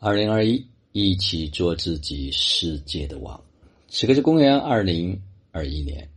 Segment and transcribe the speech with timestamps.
[0.00, 3.42] 二零二一，一起做自己世界的王。
[3.88, 6.08] 此刻是公元二零二一年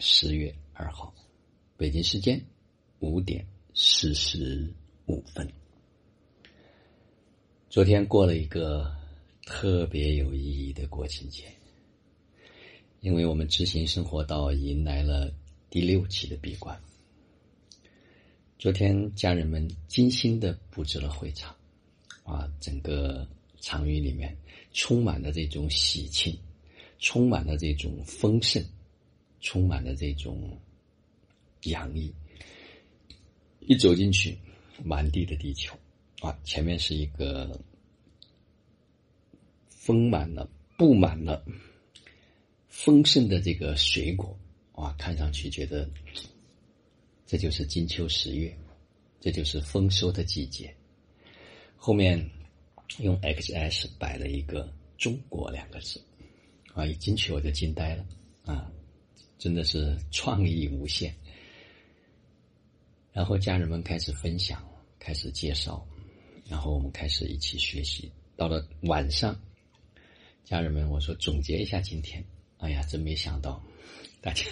[0.00, 1.14] 十月二号，
[1.76, 2.44] 北京时间
[2.98, 4.68] 五点四十
[5.06, 5.48] 五分。
[7.70, 8.92] 昨天过了一个
[9.46, 11.44] 特别有意义的国庆节，
[13.02, 15.32] 因为我们知行生活道迎来了
[15.70, 16.76] 第六期的闭关。
[18.58, 21.54] 昨天，家人们精心的布置了会场。
[22.32, 23.28] 啊，整个
[23.60, 24.34] 场域里面
[24.72, 26.34] 充满了这种喜庆，
[26.98, 28.64] 充满了这种丰盛，
[29.40, 30.58] 充满了这种
[31.64, 32.10] 洋溢。
[33.60, 34.38] 一走进去，
[34.82, 35.76] 满地的地球
[36.20, 37.60] 啊，前面是一个
[39.68, 41.44] 丰满了、布满了
[42.68, 44.34] 丰盛的这个水果
[44.72, 45.88] 啊，看上去觉得
[47.26, 48.56] 这就是金秋十月，
[49.20, 50.74] 这就是丰收的季节。
[51.84, 52.30] 后面
[53.00, 56.00] 用 XS 摆了一个“中国”两个字，
[56.74, 58.06] 啊，一进去我就惊呆了，
[58.44, 58.70] 啊，
[59.36, 61.12] 真的是创意无限。
[63.12, 64.64] 然后家人们开始分享，
[65.00, 65.84] 开始介绍，
[66.48, 68.12] 然后我们开始一起学习。
[68.36, 69.36] 到了晚上，
[70.44, 72.24] 家人们我说总结一下今天，
[72.58, 73.60] 哎呀，真没想到，
[74.22, 74.44] 大家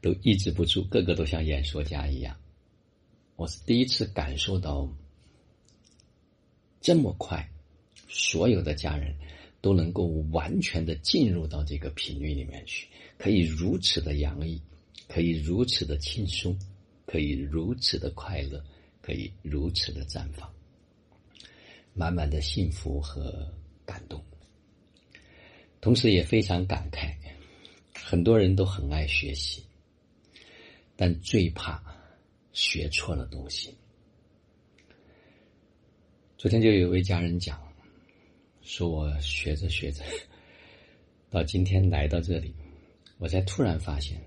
[0.00, 2.34] 都抑制不住，个个都像演说家一样。
[3.34, 4.90] 我是第一次感受到。
[6.86, 7.44] 这么快，
[8.08, 9.12] 所有的家人
[9.60, 12.86] 都能够完全的进入到这个频率里面去，
[13.18, 14.62] 可以如此的洋溢，
[15.08, 16.56] 可以如此的轻松，
[17.04, 18.64] 可以如此的快乐，
[19.02, 20.48] 可以如此的绽放，
[21.92, 23.52] 满满的幸福和
[23.84, 24.22] 感动，
[25.80, 27.12] 同时也非常感慨。
[27.96, 29.60] 很多人都很爱学习，
[30.94, 31.82] 但最怕
[32.52, 33.74] 学错了东西。
[36.38, 37.58] 昨天就有一位家人讲，
[38.60, 40.04] 说我学着学着，
[41.30, 42.54] 到今天来到这里，
[43.16, 44.20] 我才突然发现，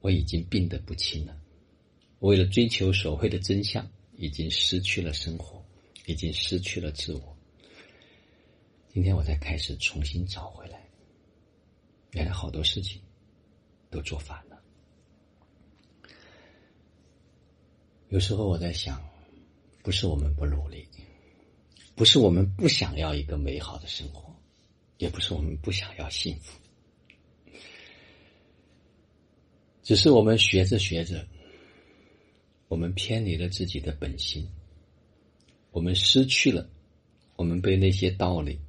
[0.00, 1.38] 我已经病得不轻了。
[2.20, 3.86] 为了追求所谓的真相，
[4.16, 5.62] 已经失去了生活，
[6.06, 7.36] 已经失去了自我。
[8.88, 10.82] 今天我才开始重新找回来，
[12.12, 13.02] 原来好多事情
[13.90, 14.58] 都做反了。
[18.08, 19.06] 有时候我在想，
[19.82, 20.88] 不是我们不努力。
[21.98, 24.32] 不是我们不想要一个美好的生活，
[24.98, 26.56] 也不是我们不想要幸福，
[29.82, 31.26] 只是我们学着学着，
[32.68, 34.48] 我们偏离了自己的本心，
[35.72, 36.70] 我们失去了，
[37.34, 38.60] 我们被那些道理，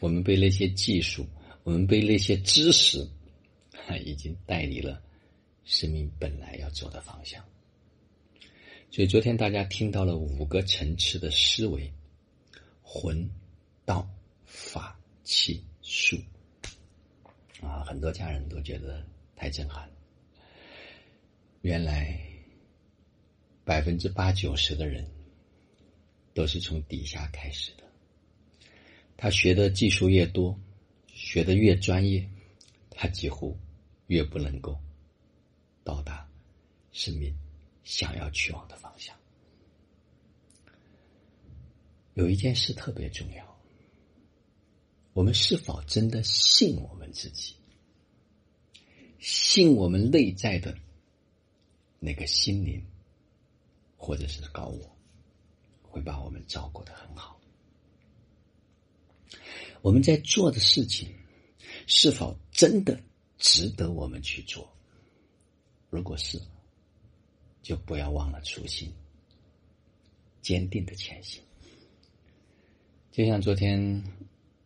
[0.00, 1.26] 我们被那些技术，
[1.62, 3.08] 我们被那些知识，
[4.04, 5.02] 已经带离了
[5.64, 7.42] 生命本来要走的方向。
[8.90, 11.90] 所以昨天大家听到了五个层次的思维。
[12.96, 13.28] 魂、
[13.84, 14.08] 道、
[14.44, 16.16] 法、器、术，
[17.60, 19.90] 啊，很多家人都觉得太震撼。
[21.62, 22.16] 原来
[23.64, 25.04] 百分之八九十的人
[26.34, 27.82] 都是从底下开始的。
[29.16, 30.56] 他学的技术越多，
[31.08, 32.30] 学的越专业，
[32.90, 33.58] 他几乎
[34.06, 34.78] 越不能够
[35.82, 36.30] 到达
[36.92, 37.36] 生命
[37.82, 39.16] 想要去往的方向。
[42.14, 43.58] 有一件事特别重要，
[45.12, 47.54] 我们是否真的信我们自己？
[49.18, 50.76] 信我们内在的
[51.98, 52.84] 那个心灵，
[53.96, 54.96] 或者是高我，
[55.82, 57.40] 会把我们照顾的很好？
[59.82, 61.12] 我们在做的事情，
[61.86, 63.02] 是否真的
[63.38, 64.72] 值得我们去做？
[65.90, 66.40] 如果是，
[67.60, 68.92] 就不要忘了初心，
[70.42, 71.42] 坚定的前行。
[73.14, 74.02] 就像昨天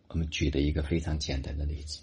[0.06, 2.00] 我们举的一个非常简单的例子，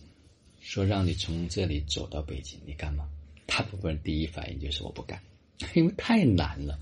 [0.60, 3.10] 说让你从这里走到北京，你干吗？
[3.48, 5.20] 大部分人第一反应就是我不干，
[5.74, 6.80] 因为太难了。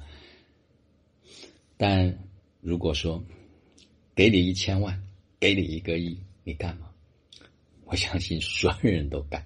[1.77, 2.13] 但
[2.59, 3.23] 如果说
[4.13, 5.01] 给你一千万，
[5.39, 6.91] 给你一个亿，你干吗？
[7.85, 9.45] 我相信所有人都干，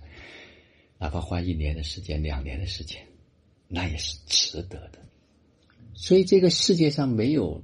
[0.98, 3.06] 哪怕花一年的时间、两年的时间，
[3.68, 4.98] 那也是值得的。
[5.94, 7.63] 所以这个世界上没有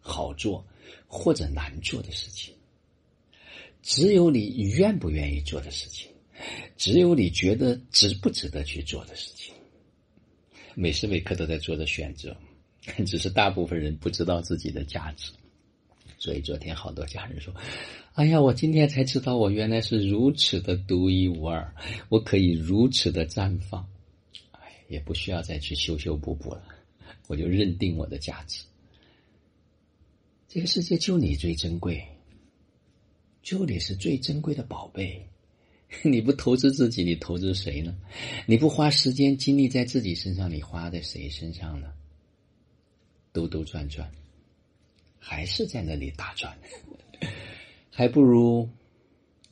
[0.00, 0.66] 好做。
[1.06, 2.54] 或者难做的事情，
[3.82, 6.10] 只有你愿不愿意做的事情，
[6.76, 9.54] 只有你觉得值不值得去做的事情。
[10.74, 12.36] 每时每刻都在做着选择，
[13.06, 15.30] 只是大部分人不知道自己的价值。
[16.18, 17.54] 所以昨天好多家人说
[18.14, 21.74] ：“哎呀，我今天才知道，我原来是如此的独一无二，
[22.08, 23.86] 我可以如此的绽放，
[24.52, 26.64] 哎，也不需要再去修修补补了，
[27.26, 28.64] 我就认定我的价值。”
[30.54, 32.00] 这个世界就你最珍贵，
[33.42, 35.28] 就你是最珍贵的宝贝。
[36.04, 37.92] 你不投资自己，你投资谁呢？
[38.46, 41.92] 你不花时间精力在自己身上，你花在谁身上呢？
[43.32, 44.08] 兜兜转转，
[45.18, 46.56] 还是在那里打转，
[47.90, 48.70] 还不如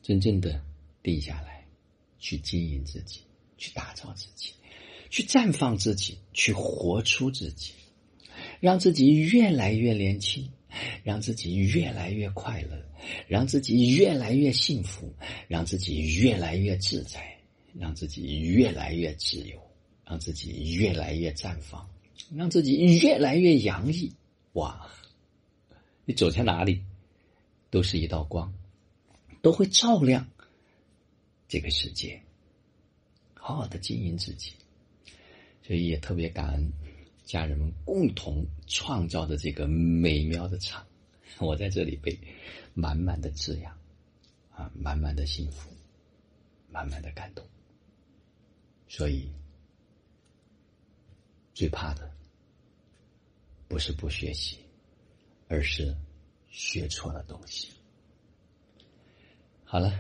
[0.03, 0.63] 真正的
[1.03, 1.67] 定下来，
[2.21, 3.23] 去经营自己，
[3.59, 4.53] 去打造自己，
[5.11, 7.73] 去绽放自己，去活出自己，
[8.61, 10.49] 让自己越来越年轻。
[11.03, 12.83] 让自己越来越快乐，
[13.29, 15.13] 让自己越来越幸福，
[15.49, 17.39] 让自己越来越自在，
[17.79, 19.61] 让自己越来越自由，
[20.05, 21.89] 让自己越来越绽放，
[22.35, 24.13] 让自己越来越洋溢。
[24.55, 24.89] 哇！
[26.05, 26.83] 你走在哪里，
[27.71, 28.53] 都是一道光，
[29.41, 30.29] 都会照亮
[31.49, 32.21] 这个世界。
[33.35, 34.53] 好好的经营自己，
[35.67, 36.73] 所以也特别感恩。
[37.25, 40.87] 家人们共同创造的这个美妙的场，
[41.39, 42.19] 我在这里被
[42.75, 43.77] 满满的滋养，
[44.51, 45.71] 啊，满满的幸福，
[46.69, 47.47] 满满的感动。
[48.89, 49.33] 所以，
[51.55, 52.11] 最怕的
[53.69, 54.59] 不是不学习，
[55.49, 55.97] 而是
[56.51, 57.69] 学错了东西。
[59.65, 59.99] 好了，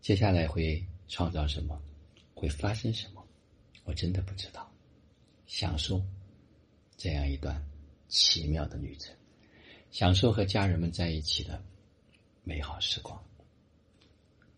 [0.00, 1.80] 接下来会创造什么，
[2.34, 3.26] 会发生什么，
[3.84, 4.70] 我真的不知道。
[5.46, 6.00] 享受。
[6.96, 7.64] 这样一段
[8.08, 9.14] 奇妙的旅程，
[9.90, 11.62] 享受和家人们在一起的
[12.42, 13.22] 美好时光。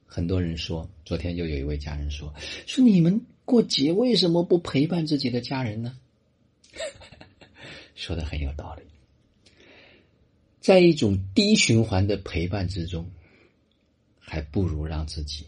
[0.06, 2.32] 很多人说，昨天又有一位家人说
[2.66, 5.98] ：“说你们过节为什么不陪伴自己的家人呢？”
[7.94, 8.84] 说的很有道理。
[10.60, 13.10] 在一种低循环的陪伴之中，
[14.18, 15.46] 还不如让自己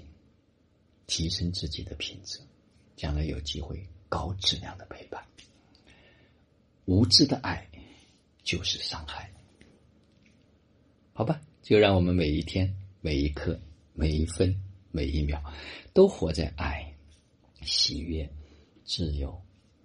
[1.06, 2.40] 提升自己的品质，
[2.96, 4.99] 将来有机会高质量的陪。
[6.84, 7.68] 无知的爱
[8.42, 9.30] 就是伤害，
[11.12, 11.40] 好吧？
[11.62, 13.60] 就让我们每一天、每一刻、
[13.92, 14.60] 每一分、
[14.90, 15.40] 每一秒，
[15.92, 16.96] 都活在爱、
[17.62, 18.28] 喜悦、
[18.84, 19.40] 自由、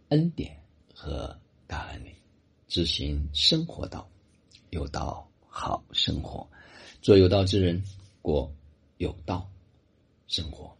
[0.10, 0.58] 恩典
[0.94, 2.16] 和感恩里，
[2.68, 4.10] 执行生活道，
[4.72, 6.50] 有道好生活，
[7.02, 7.84] 做有道之人，
[8.22, 8.52] 过
[8.98, 9.48] 有道
[10.28, 10.76] 生活。